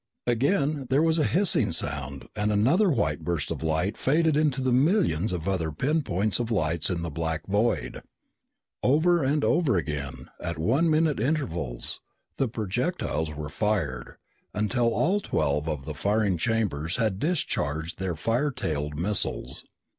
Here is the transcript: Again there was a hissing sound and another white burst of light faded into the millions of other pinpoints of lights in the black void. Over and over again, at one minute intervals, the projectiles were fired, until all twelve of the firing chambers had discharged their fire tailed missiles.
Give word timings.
Again 0.25 0.87
there 0.89 1.03
was 1.03 1.19
a 1.19 1.25
hissing 1.29 1.71
sound 1.71 2.27
and 2.35 2.51
another 2.51 2.89
white 2.89 3.19
burst 3.19 3.51
of 3.51 3.61
light 3.61 3.95
faded 3.95 4.35
into 4.35 4.59
the 4.59 4.71
millions 4.71 5.31
of 5.31 5.47
other 5.47 5.71
pinpoints 5.71 6.39
of 6.39 6.49
lights 6.49 6.89
in 6.89 7.03
the 7.03 7.11
black 7.11 7.45
void. 7.45 8.01
Over 8.81 9.23
and 9.23 9.43
over 9.43 9.77
again, 9.77 10.31
at 10.39 10.57
one 10.57 10.89
minute 10.89 11.19
intervals, 11.19 12.01
the 12.37 12.47
projectiles 12.47 13.29
were 13.35 13.49
fired, 13.49 14.15
until 14.55 14.89
all 14.91 15.19
twelve 15.19 15.69
of 15.69 15.85
the 15.85 15.93
firing 15.93 16.35
chambers 16.35 16.95
had 16.95 17.19
discharged 17.19 17.99
their 17.99 18.15
fire 18.15 18.49
tailed 18.49 18.99
missiles. 18.99 19.65